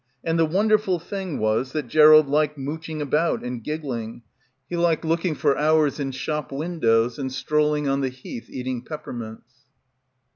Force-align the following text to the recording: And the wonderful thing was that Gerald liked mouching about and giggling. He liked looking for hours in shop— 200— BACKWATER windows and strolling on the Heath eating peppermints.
And 0.23 0.39
the 0.39 0.47
wonderful 0.47 0.97
thing 0.97 1.37
was 1.37 1.73
that 1.73 1.87
Gerald 1.87 2.27
liked 2.27 2.57
mouching 2.57 3.03
about 3.03 3.43
and 3.43 3.63
giggling. 3.63 4.23
He 4.67 4.75
liked 4.75 5.05
looking 5.05 5.35
for 5.35 5.55
hours 5.55 5.99
in 5.99 6.09
shop— 6.11 6.49
200— 6.49 6.49
BACKWATER 6.57 6.71
windows 6.71 7.19
and 7.19 7.31
strolling 7.31 7.87
on 7.87 8.01
the 8.01 8.09
Heath 8.09 8.49
eating 8.49 8.81
peppermints. 8.81 9.53